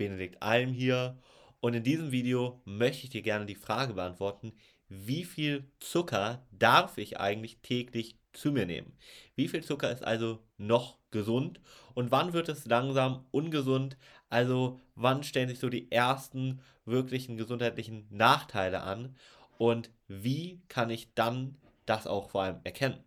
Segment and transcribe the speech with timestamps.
[0.00, 1.18] Benedikt Alm hier
[1.60, 4.54] und in diesem Video möchte ich dir gerne die Frage beantworten,
[4.88, 8.96] wie viel Zucker darf ich eigentlich täglich zu mir nehmen?
[9.34, 11.60] Wie viel Zucker ist also noch gesund
[11.92, 13.98] und wann wird es langsam ungesund?
[14.30, 19.16] Also wann stellen sich so die ersten wirklichen gesundheitlichen Nachteile an
[19.58, 23.04] und wie kann ich dann das auch vor allem erkennen?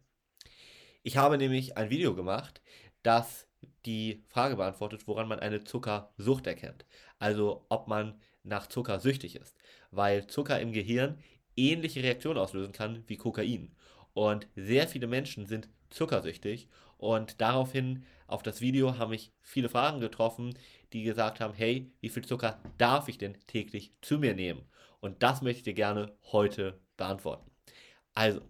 [1.02, 2.62] Ich habe nämlich ein Video gemacht,
[3.02, 3.48] das
[3.86, 6.86] die Frage beantwortet, woran man eine Zuckersucht erkennt.
[7.20, 9.56] Also ob man nach Zucker süchtig ist.
[9.92, 11.20] Weil Zucker im Gehirn
[11.56, 13.76] ähnliche Reaktionen auslösen kann wie Kokain.
[14.14, 16.68] Und sehr viele Menschen sind zuckersüchtig.
[16.98, 20.58] Und daraufhin auf das Video haben mich viele Fragen getroffen,
[20.94, 24.64] die gesagt haben, hey, wie viel Zucker darf ich denn täglich zu mir nehmen?
[25.02, 27.52] Und das möchte ich dir gerne heute beantworten.
[28.14, 28.42] Also,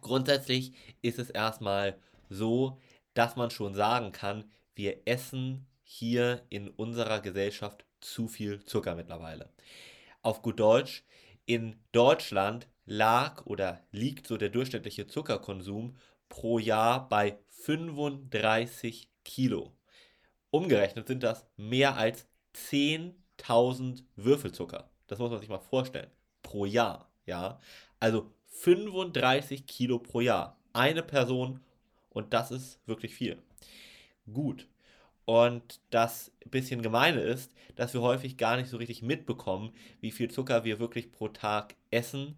[0.00, 2.80] grundsätzlich ist es erstmal so,
[3.18, 4.44] dass man schon sagen kann,
[4.76, 9.52] wir essen hier in unserer Gesellschaft zu viel Zucker mittlerweile.
[10.22, 11.02] Auf gut Deutsch,
[11.44, 15.96] in Deutschland lag oder liegt so der durchschnittliche Zuckerkonsum
[16.28, 19.72] pro Jahr bei 35 Kilo.
[20.50, 24.90] Umgerechnet sind das mehr als 10.000 Würfelzucker.
[25.08, 26.10] Das muss man sich mal vorstellen.
[26.42, 27.60] Pro Jahr, ja.
[27.98, 30.56] Also 35 Kilo pro Jahr.
[30.72, 31.60] Eine Person
[32.18, 33.40] und das ist wirklich viel.
[34.32, 34.66] Gut.
[35.24, 40.30] Und das bisschen gemeine ist, dass wir häufig gar nicht so richtig mitbekommen, wie viel
[40.30, 42.36] Zucker wir wirklich pro Tag essen,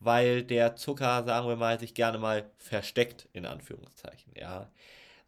[0.00, 4.34] weil der Zucker, sagen wir mal, sich gerne mal versteckt, in Anführungszeichen.
[4.36, 4.70] Ja.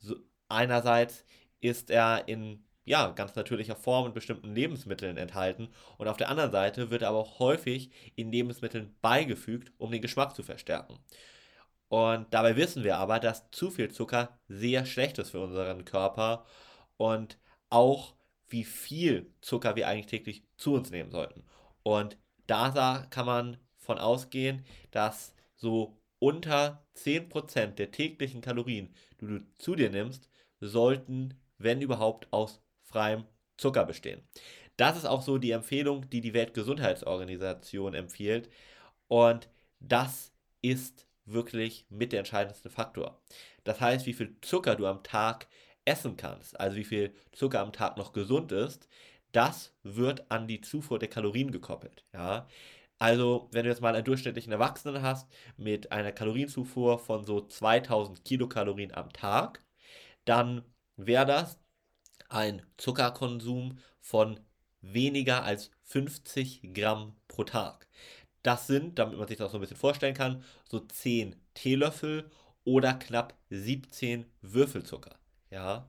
[0.01, 0.17] So,
[0.49, 1.25] einerseits
[1.61, 6.51] ist er in ja, ganz natürlicher Form in bestimmten Lebensmitteln enthalten und auf der anderen
[6.51, 10.99] Seite wird er aber auch häufig in Lebensmitteln beigefügt, um den Geschmack zu verstärken.
[11.95, 16.45] Und dabei wissen wir aber, dass zu viel Zucker sehr schlecht ist für unseren Körper
[16.97, 17.39] und
[17.71, 18.17] auch
[18.49, 21.45] wie viel Zucker wir eigentlich täglich zu uns nehmen sollten.
[21.85, 29.47] Und da kann man von ausgehen, dass so unter 10% der täglichen Kalorien, die du
[29.59, 30.29] zu dir nimmst,
[30.59, 33.25] sollten, wenn überhaupt, aus freiem
[33.57, 34.21] Zucker bestehen.
[34.77, 38.51] Das ist auch so die Empfehlung, die die Weltgesundheitsorganisation empfiehlt.
[39.07, 43.21] Und das ist wirklich mit der entscheidendste Faktor.
[43.65, 45.49] Das heißt, wie viel Zucker du am Tag
[45.85, 48.89] essen kannst, also wie viel Zucker am Tag noch gesund ist,
[49.33, 52.05] das wird an die Zufuhr der Kalorien gekoppelt.
[52.13, 52.49] Ja?
[52.99, 58.25] Also, wenn du jetzt mal einen durchschnittlichen Erwachsenen hast mit einer Kalorienzufuhr von so 2000
[58.25, 59.63] Kilokalorien am Tag,
[60.25, 60.63] dann
[60.97, 61.59] wäre das
[62.29, 64.41] ein Zuckerkonsum von
[64.81, 67.89] weniger als 50 Gramm pro Tag.
[68.45, 72.31] Das sind, damit man sich das so ein bisschen vorstellen kann, so 10 Teelöffel
[72.63, 75.17] oder knapp 17 Würfelzucker.
[75.51, 75.89] Ja,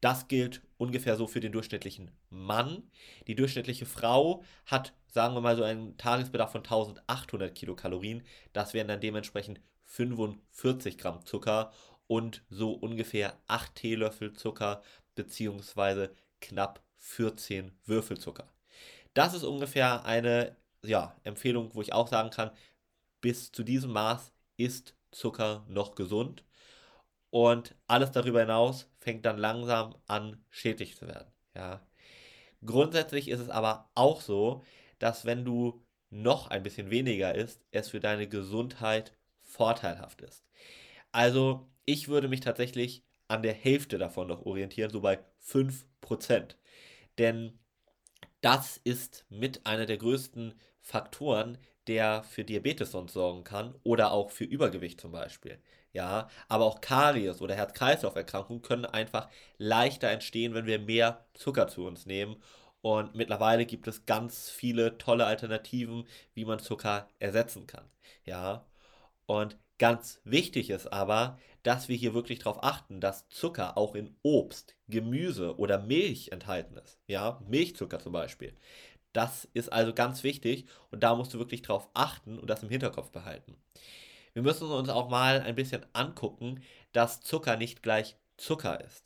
[0.00, 2.90] das gilt ungefähr so für den durchschnittlichen Mann.
[3.26, 8.22] Die durchschnittliche Frau hat, sagen wir mal, so einen Tagesbedarf von 1800 Kilokalorien.
[8.52, 11.72] Das wären dann dementsprechend 45 Gramm Zucker
[12.06, 14.82] und so ungefähr 8 Teelöffel Zucker
[15.14, 18.48] beziehungsweise knapp 14 Würfelzucker.
[19.12, 22.50] Das ist ungefähr eine ja, Empfehlung, wo ich auch sagen kann,
[23.20, 26.44] bis zu diesem Maß ist Zucker noch gesund.
[27.30, 31.32] Und alles darüber hinaus fängt dann langsam an, schädlich zu werden.
[31.54, 31.86] Ja.
[32.64, 34.62] Grundsätzlich ist es aber auch so,
[34.98, 40.44] dass wenn du noch ein bisschen weniger isst, es für deine Gesundheit vorteilhaft ist.
[41.12, 46.58] Also ich würde mich tatsächlich an der Hälfte davon noch orientieren, so bei 5%.
[47.18, 47.58] Denn
[48.42, 54.30] das ist mit einer der größten Faktoren, der für Diabetes sonst sorgen kann oder auch
[54.30, 55.58] für Übergewicht zum Beispiel.
[55.92, 61.86] Ja, aber auch Karies oder Herz-Kreislauf-Erkrankungen können einfach leichter entstehen, wenn wir mehr Zucker zu
[61.86, 62.36] uns nehmen.
[62.80, 67.84] Und mittlerweile gibt es ganz viele tolle Alternativen, wie man Zucker ersetzen kann.
[68.24, 68.66] Ja,
[69.26, 74.16] und ganz wichtig ist aber, dass wir hier wirklich darauf achten, dass Zucker auch in
[74.22, 76.98] Obst, Gemüse oder Milch enthalten ist.
[77.06, 78.56] Ja, Milchzucker zum Beispiel.
[79.12, 82.70] Das ist also ganz wichtig und da musst du wirklich drauf achten und das im
[82.70, 83.56] Hinterkopf behalten.
[84.32, 89.04] Wir müssen uns auch mal ein bisschen angucken, dass Zucker nicht gleich Zucker ist.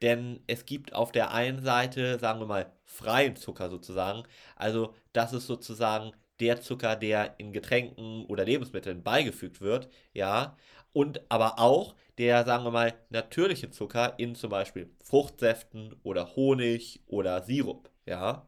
[0.00, 4.24] Denn es gibt auf der einen Seite, sagen wir mal, freien Zucker sozusagen.
[4.56, 10.56] Also das ist sozusagen der Zucker, der in Getränken oder Lebensmitteln beigefügt wird, ja.
[10.92, 17.00] Und aber auch der, sagen wir mal, natürliche Zucker in zum Beispiel Fruchtsäften oder Honig
[17.06, 18.46] oder Sirup, ja.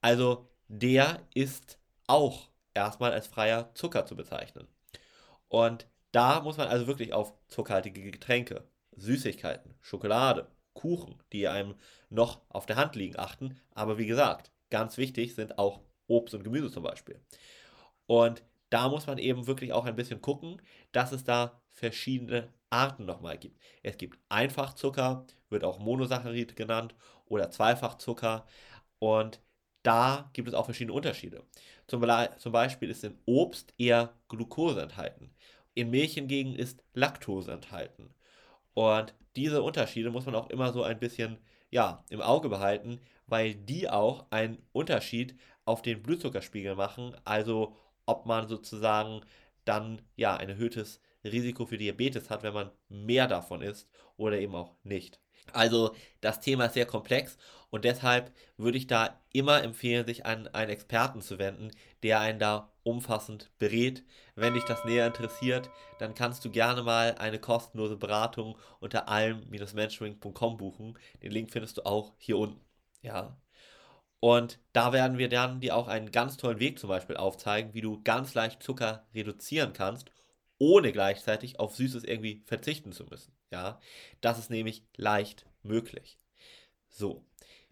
[0.00, 4.66] Also der ist auch erstmal als freier Zucker zu bezeichnen.
[5.48, 8.64] Und da muss man also wirklich auf zuckerhaltige Getränke,
[8.96, 11.74] Süßigkeiten, Schokolade, Kuchen, die einem
[12.08, 13.60] noch auf der Hand liegen, achten.
[13.74, 17.20] Aber wie gesagt, ganz wichtig sind auch Obst und Gemüse zum Beispiel.
[18.06, 20.62] Und da muss man eben wirklich auch ein bisschen gucken,
[20.92, 23.60] dass es da verschiedene Arten nochmal gibt.
[23.82, 26.94] Es gibt Einfachzucker, wird auch Monosaccharid genannt,
[27.30, 28.46] oder Zweifachzucker.
[28.98, 29.40] Und
[29.82, 31.42] da gibt es auch verschiedene Unterschiede.
[31.86, 32.04] Zum,
[32.36, 35.30] zum Beispiel ist in Obst eher Glucose enthalten.
[35.74, 38.12] In Milch hingegen ist Laktose enthalten.
[38.74, 41.38] Und diese Unterschiede muss man auch immer so ein bisschen
[41.70, 47.16] ja, im Auge behalten, weil die auch einen Unterschied auf den Blutzuckerspiegel machen.
[47.24, 47.76] Also
[48.06, 49.22] ob man sozusagen
[49.64, 54.54] dann ja ein erhöhtes Risiko für Diabetes hat, wenn man mehr davon isst oder eben
[54.54, 55.20] auch nicht.
[55.52, 57.36] Also das Thema ist sehr komplex
[57.70, 61.70] und deshalb würde ich da immer empfehlen, sich an einen Experten zu wenden,
[62.02, 64.04] der einen da umfassend berät.
[64.34, 70.56] Wenn dich das näher interessiert, dann kannst du gerne mal eine kostenlose Beratung unter alm-mentoring.com
[70.56, 70.98] buchen.
[71.22, 72.60] Den Link findest du auch hier unten.
[73.02, 73.36] Ja.
[74.20, 77.80] Und da werden wir dann dir auch einen ganz tollen Weg zum Beispiel aufzeigen, wie
[77.80, 80.10] du ganz leicht Zucker reduzieren kannst,
[80.60, 83.32] ohne gleichzeitig auf Süßes irgendwie verzichten zu müssen.
[83.50, 83.80] Ja,
[84.20, 86.18] das ist nämlich leicht möglich.
[86.88, 87.24] So.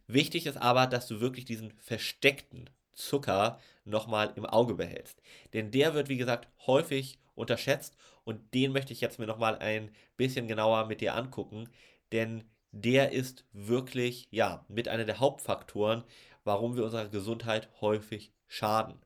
[0.07, 5.21] Wichtig ist aber, dass du wirklich diesen versteckten Zucker nochmal im Auge behältst.
[5.53, 9.91] Denn der wird, wie gesagt, häufig unterschätzt und den möchte ich jetzt mir nochmal ein
[10.17, 11.69] bisschen genauer mit dir angucken,
[12.11, 16.05] denn der ist wirklich, ja, mit einer der Hauptfaktoren,
[16.43, 18.99] warum wir unserer Gesundheit häufig schaden.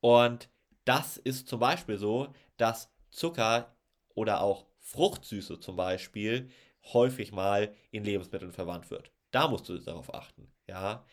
[0.00, 0.48] Und
[0.84, 3.74] das ist zum Beispiel so, dass Zucker
[4.14, 6.50] oder auch Fruchtsüße zum Beispiel
[6.92, 9.10] häufig mal in Lebensmitteln verwandt wird.
[9.30, 11.04] Da musst du darauf achten, ja.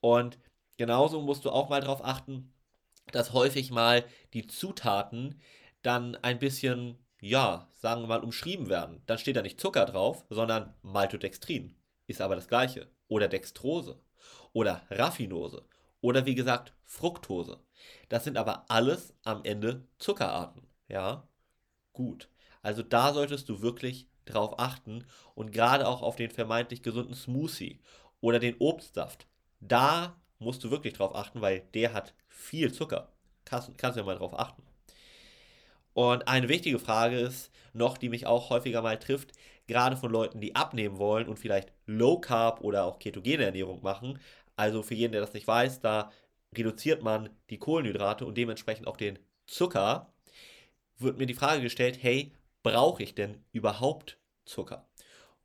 [0.00, 0.38] Und
[0.76, 2.52] genauso musst du auch mal darauf achten,
[3.12, 5.40] dass häufig mal die Zutaten
[5.82, 9.02] dann ein bisschen, ja, sagen wir mal, umschrieben werden.
[9.06, 11.74] Dann steht da nicht Zucker drauf, sondern Maltodextrin.
[12.06, 12.88] Ist aber das gleiche.
[13.08, 14.00] Oder Dextrose.
[14.52, 15.64] Oder Raffinose.
[16.00, 17.60] Oder wie gesagt, Fructose.
[18.08, 20.66] Das sind aber alles am Ende Zuckerarten.
[20.88, 21.28] Ja,
[21.92, 22.28] gut.
[22.62, 25.04] Also da solltest du wirklich drauf achten
[25.34, 27.80] und gerade auch auf den vermeintlich gesunden Smoothie
[28.20, 29.26] oder den Obstsaft.
[29.60, 33.12] Da musst du wirklich drauf achten, weil der hat viel Zucker.
[33.44, 34.62] Kannst, kannst du ja mal drauf achten.
[35.92, 39.32] Und eine wichtige Frage ist noch, die mich auch häufiger mal trifft,
[39.66, 44.18] gerade von Leuten, die abnehmen wollen und vielleicht Low Carb oder auch ketogene Ernährung machen.
[44.60, 46.12] Also für jeden, der das nicht weiß, da
[46.54, 50.12] reduziert man die Kohlenhydrate und dementsprechend auch den Zucker.
[50.98, 54.86] Wird mir die Frage gestellt, hey, brauche ich denn überhaupt Zucker?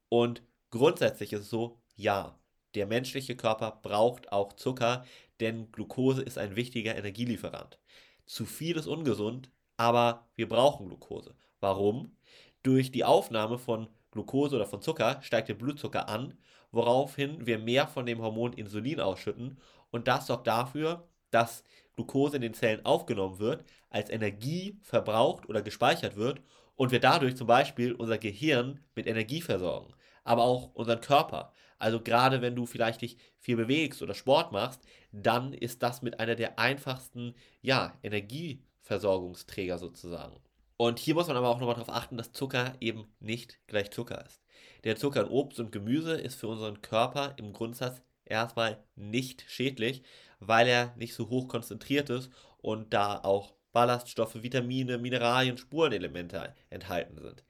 [0.09, 2.37] Und grundsätzlich ist es so, ja,
[2.73, 5.05] der menschliche Körper braucht auch Zucker,
[5.39, 7.79] denn Glucose ist ein wichtiger Energielieferant.
[8.25, 11.37] Zu viel ist ungesund, aber wir brauchen Glucose.
[11.61, 12.17] Warum?
[12.63, 16.37] Durch die Aufnahme von Glucose oder von Zucker steigt der Blutzucker an,
[16.75, 19.57] woraufhin wir mehr von dem Hormon Insulin ausschütten
[19.91, 21.63] und das sorgt dafür, dass
[21.95, 26.41] Glucose in den Zellen aufgenommen wird, als Energie verbraucht oder gespeichert wird
[26.75, 29.93] und wir dadurch zum Beispiel unser Gehirn mit Energie versorgen,
[30.23, 31.53] aber auch unseren Körper.
[31.77, 34.81] Also gerade wenn du vielleicht dich viel bewegst oder Sport machst,
[35.11, 40.39] dann ist das mit einer der einfachsten ja, Energieversorgungsträger sozusagen.
[40.77, 44.25] Und hier muss man aber auch nochmal darauf achten, dass Zucker eben nicht gleich Zucker
[44.25, 44.41] ist.
[44.85, 50.03] Der Zucker in Obst und Gemüse ist für unseren Körper im Grundsatz erstmal nicht schädlich,
[50.39, 57.17] weil er nicht so hoch konzentriert ist und da auch Ballaststoffe, Vitamine, Mineralien, Spurenelemente enthalten
[57.19, 57.43] sind.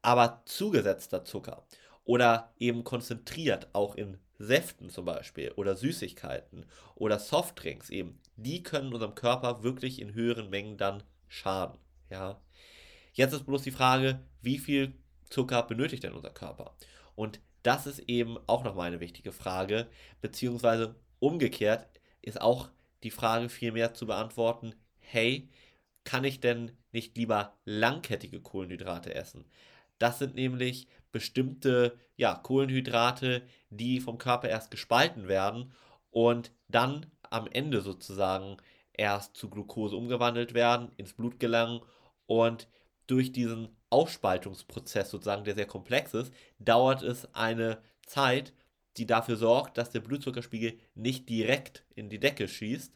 [0.00, 1.66] Aber zugesetzter Zucker
[2.04, 8.94] oder eben konzentriert auch in Säften zum Beispiel oder Süßigkeiten oder Softdrinks eben, die können
[8.94, 11.78] unserem Körper wirklich in höheren Mengen dann schaden.
[12.08, 12.40] Ja.
[13.12, 14.94] Jetzt ist bloß die Frage, wie viel
[15.30, 16.74] Zucker benötigt denn unser Körper?
[17.14, 19.88] Und das ist eben auch nochmal eine wichtige Frage,
[20.20, 21.88] beziehungsweise umgekehrt
[22.22, 22.68] ist auch
[23.02, 25.48] die Frage vielmehr zu beantworten, hey,
[26.04, 29.44] kann ich denn nicht lieber langkettige Kohlenhydrate essen?
[29.98, 35.72] Das sind nämlich bestimmte ja, Kohlenhydrate, die vom Körper erst gespalten werden
[36.10, 38.56] und dann am Ende sozusagen
[38.92, 41.80] erst zu Glucose umgewandelt werden, ins Blut gelangen
[42.26, 42.68] und
[43.06, 48.52] durch diesen Aufspaltungsprozess sozusagen, der sehr komplex ist, dauert es eine Zeit,
[48.96, 52.92] die dafür sorgt, dass der Blutzuckerspiegel nicht direkt in die Decke schießt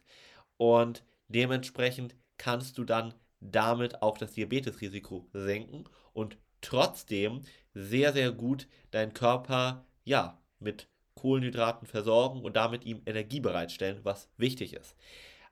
[0.57, 7.41] und dementsprechend kannst du dann damit auch das Diabetesrisiko senken und trotzdem
[7.73, 14.29] sehr, sehr gut deinen Körper ja mit Kohlenhydraten versorgen und damit ihm Energie bereitstellen, was
[14.37, 14.95] wichtig ist.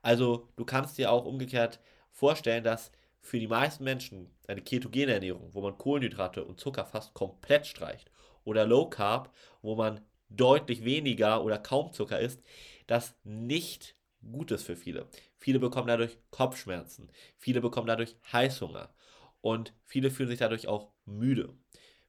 [0.02, 1.80] Also du kannst dir auch umgekehrt
[2.10, 2.90] vorstellen, dass
[3.22, 8.10] für die meisten Menschen eine ketogene Ernährung, wo man Kohlenhydrate und Zucker fast komplett streicht,
[8.44, 12.42] oder Low Carb, wo man deutlich weniger oder kaum Zucker isst,
[12.86, 13.96] das nicht
[14.30, 15.08] gut ist für viele.
[15.38, 18.92] Viele bekommen dadurch Kopfschmerzen, viele bekommen dadurch Heißhunger
[19.40, 21.54] und viele fühlen sich dadurch auch müde.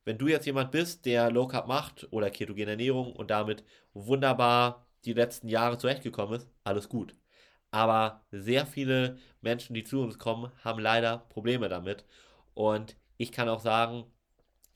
[0.06, 4.86] Wenn du jetzt jemand bist, der Low Carb macht oder ketogene Ernährung und damit wunderbar
[5.06, 7.16] die letzten Jahre zurechtgekommen ist, alles gut.
[7.74, 12.06] Aber sehr viele Menschen, die zu uns kommen, haben leider Probleme damit.
[12.54, 14.06] Und ich kann auch sagen,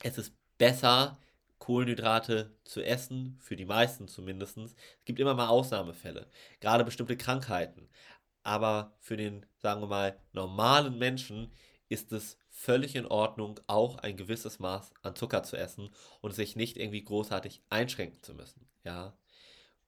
[0.02, 1.16] es ist besser,
[1.60, 4.58] Kohlenhydrate zu essen, für die meisten zumindest.
[4.58, 4.74] Es
[5.04, 6.26] gibt immer mal Ausnahmefälle,
[6.58, 7.88] gerade bestimmte Krankheiten.
[8.42, 11.52] Aber für den, sagen wir mal, normalen Menschen
[11.88, 15.90] ist es völlig in Ordnung, auch ein gewisses Maß an Zucker zu essen
[16.20, 18.68] und sich nicht irgendwie großartig einschränken zu müssen.
[18.82, 19.16] Ja,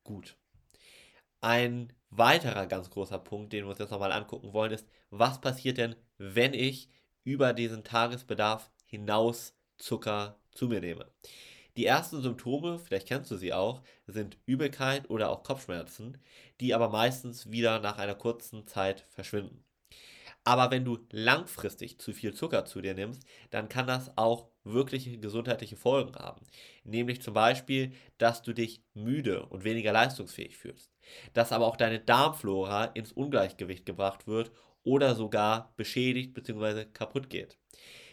[0.05, 0.37] gut.
[1.41, 5.79] Ein weiterer ganz großer Punkt, den wir uns jetzt nochmal angucken wollen, ist, was passiert
[5.79, 6.89] denn, wenn ich
[7.25, 11.11] über diesen Tagesbedarf hinaus Zucker zu mir nehme?
[11.77, 16.19] Die ersten Symptome, vielleicht kennst du sie auch, sind Übelkeit oder auch Kopfschmerzen,
[16.61, 19.65] die aber meistens wieder nach einer kurzen Zeit verschwinden.
[20.45, 25.19] Aber wenn du langfristig zu viel Zucker zu dir nimmst, dann kann das auch wirkliche
[25.19, 26.47] gesundheitliche Folgen haben.
[26.85, 30.91] Nämlich zum Beispiel, dass du dich müde und weniger leistungsfähig fühlst.
[31.33, 34.53] Dass aber auch deine Darmflora ins Ungleichgewicht gebracht wird
[34.83, 36.85] oder sogar beschädigt bzw.
[36.87, 37.59] kaputt geht.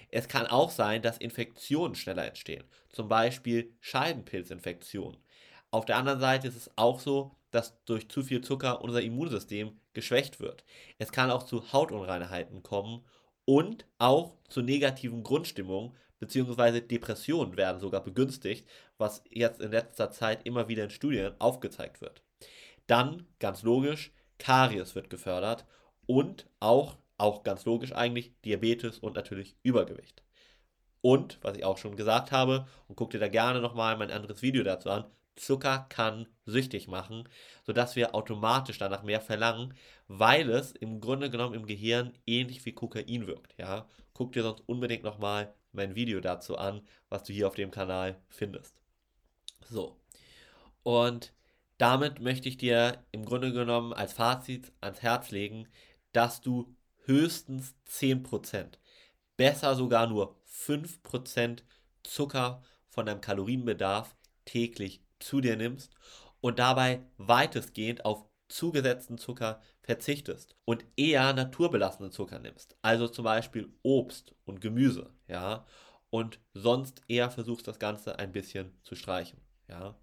[0.10, 5.20] Es kann auch sein, dass Infektionen schneller entstehen, zum Beispiel Scheidenpilzinfektionen.
[5.70, 9.80] Auf der anderen Seite ist es auch so, dass durch zu viel Zucker unser Immunsystem
[9.94, 10.63] geschwächt wird.
[10.98, 13.06] Es kann auch zu Hautunreinheiten kommen
[13.46, 16.81] und auch zu negativen Grundstimmungen bzw.
[16.81, 22.21] Depressionen werden sogar begünstigt, was jetzt in letzter Zeit immer wieder in Studien aufgezeigt wird.
[22.88, 25.65] Dann, ganz logisch, Karies wird gefördert
[26.05, 30.24] und auch, auch ganz logisch eigentlich, Diabetes und natürlich Übergewicht.
[31.01, 34.41] Und, was ich auch schon gesagt habe, und guck dir da gerne nochmal mein anderes
[34.41, 35.05] Video dazu an,
[35.38, 37.27] Zucker kann süchtig machen,
[37.63, 39.74] sodass wir automatisch danach mehr verlangen,
[40.08, 43.56] weil es im Grunde genommen im Gehirn ähnlich wie Kokain wirkt.
[43.58, 43.88] Ja?
[44.13, 48.20] Guck dir sonst unbedingt nochmal mein Video dazu an, was du hier auf dem Kanal
[48.29, 48.75] findest.
[49.70, 49.96] So.
[50.84, 51.34] Und
[51.77, 55.67] damit möchte ich dir im Grunde genommen als Fazit ans Herz legen,
[56.12, 56.75] dass du
[57.06, 58.79] höchstens 10%,
[59.38, 61.60] besser sogar nur 5%
[62.03, 64.15] Zucker von deinem Kalorienbedarf
[64.46, 65.93] täglich zu dir nimmst
[66.41, 73.69] und dabei weitestgehend auf zugesetzten Zucker verzichtest und eher naturbelassenen Zucker nimmst, also zum Beispiel
[73.83, 75.65] Obst und Gemüse, ja,
[76.09, 79.97] und sonst eher versuchst das Ganze ein bisschen zu streichen, ja.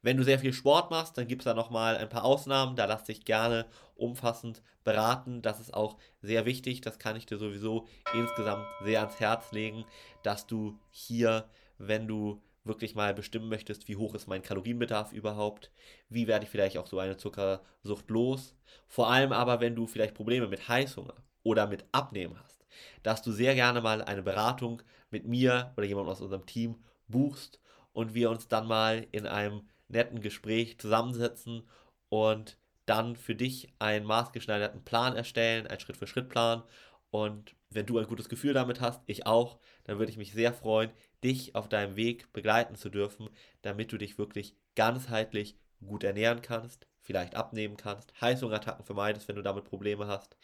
[0.00, 2.84] Wenn du sehr viel Sport machst, dann gibt es da nochmal ein paar Ausnahmen, da
[2.84, 7.88] lass dich gerne umfassend beraten, das ist auch sehr wichtig, das kann ich dir sowieso
[8.14, 9.84] insgesamt sehr ans Herz legen,
[10.22, 15.70] dass du hier, wenn du wirklich mal bestimmen möchtest, wie hoch ist mein Kalorienbedarf überhaupt,
[16.08, 18.54] wie werde ich vielleicht auch so eine Zuckersucht los.
[18.86, 22.64] Vor allem aber, wenn du vielleicht Probleme mit Heißhunger oder mit Abnehmen hast,
[23.02, 26.76] dass du sehr gerne mal eine Beratung mit mir oder jemandem aus unserem Team
[27.08, 27.60] buchst
[27.92, 31.62] und wir uns dann mal in einem netten Gespräch zusammensetzen
[32.08, 36.62] und dann für dich einen maßgeschneiderten Plan erstellen, einen Schritt-für-Schritt-Plan.
[37.10, 40.52] Und wenn du ein gutes Gefühl damit hast, ich auch, dann würde ich mich sehr
[40.52, 40.90] freuen,
[41.24, 43.28] dich auf deinem Weg begleiten zu dürfen,
[43.62, 49.42] damit du dich wirklich ganzheitlich gut ernähren kannst, vielleicht abnehmen kannst, Heißhungerattacken vermeidest, wenn du
[49.42, 50.36] damit Probleme hast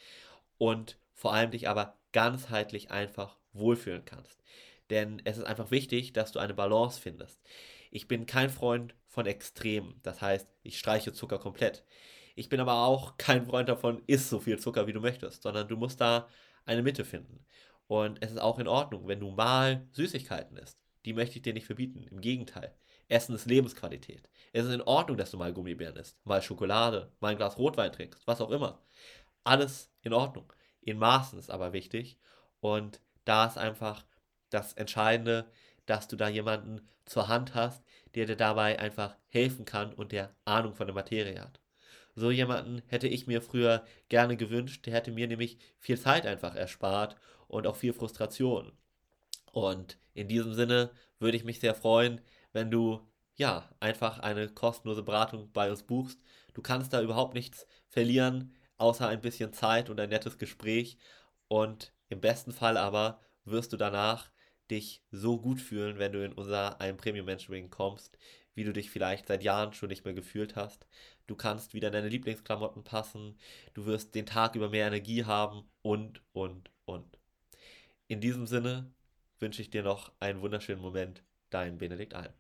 [0.59, 4.43] und vor allem dich aber ganzheitlich einfach wohlfühlen kannst.
[4.91, 7.41] Denn es ist einfach wichtig, dass du eine Balance findest.
[7.91, 11.85] Ich bin kein Freund von Extremen, das heißt, ich streiche Zucker komplett.
[12.35, 15.69] Ich bin aber auch kein Freund davon, isst so viel Zucker, wie du möchtest, sondern
[15.69, 16.29] du musst da
[16.65, 17.45] eine Mitte finden.
[17.87, 20.79] Und es ist auch in Ordnung, wenn du mal Süßigkeiten isst.
[21.05, 22.07] Die möchte ich dir nicht verbieten.
[22.11, 22.75] Im Gegenteil.
[23.09, 24.29] Essen ist Lebensqualität.
[24.53, 27.93] Es ist in Ordnung, dass du mal Gummibären isst, mal Schokolade, mal ein Glas Rotwein
[27.93, 28.83] trinkst, was auch immer.
[29.45, 30.51] Alles in Ordnung.
[30.81, 32.19] In Maßen ist aber wichtig.
[32.61, 34.05] Und da ist einfach
[34.49, 35.51] das Entscheidende,
[35.87, 40.35] dass du da jemanden zur Hand hast, der dir dabei einfach helfen kann und der
[40.45, 41.61] Ahnung von der Materie hat.
[42.15, 46.55] So jemanden hätte ich mir früher gerne gewünscht, der hätte mir nämlich viel Zeit einfach
[46.55, 47.17] erspart
[47.49, 48.73] und auch viel Frustration.
[49.53, 52.21] Und in diesem Sinne würde ich mich sehr freuen,
[52.53, 53.01] wenn du
[53.35, 56.21] ja einfach eine kostenlose Beratung bei uns buchst.
[56.55, 60.99] Du kannst da überhaupt nichts verlieren, außer ein bisschen Zeit und ein nettes Gespräch.
[61.49, 64.31] Und im besten Fall aber wirst du danach
[64.71, 68.17] dich so gut fühlen, wenn du in unser ein Premium Mentoring kommst,
[68.55, 70.87] wie du dich vielleicht seit Jahren schon nicht mehr gefühlt hast.
[71.27, 73.37] Du kannst wieder deine Lieblingsklamotten passen,
[73.75, 77.19] du wirst den Tag über mehr Energie haben und, und, und.
[78.09, 78.93] In diesem Sinne
[79.41, 81.23] wünsche ich dir noch einen wunderschönen Moment.
[81.51, 82.33] Dein Benedikt Alm.